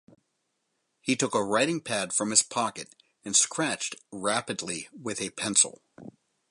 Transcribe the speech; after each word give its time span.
He 0.99 1.15
took 1.15 1.35
a 1.35 1.43
writing 1.45 1.79
pad 1.79 2.11
from 2.11 2.31
his 2.31 2.41
pocket 2.41 2.95
and 3.23 3.35
scratched 3.35 3.97
rapidly 4.11 4.89
with 4.99 5.21
a 5.21 5.29
pencil. 5.29 5.83